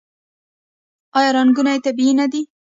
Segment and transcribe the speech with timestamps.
[1.17, 2.41] آیا رنګونه یې طبیعي نه دي؟